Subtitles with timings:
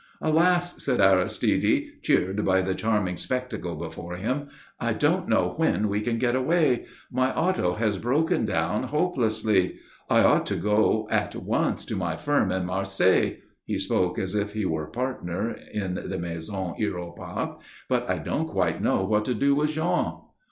[0.19, 4.47] "Alas!" said Aristide, cheered by the charming spectacle before him.
[4.79, 6.87] "I don't know when we can get away.
[7.11, 9.75] My auto has broken down hopelessly.
[10.09, 14.53] I ought to go at once to my firm in Marseilles" he spoke as if
[14.53, 19.35] he were a partner in the Maison Hiéropath "but I don't quite know what to
[19.35, 20.13] do with Jean."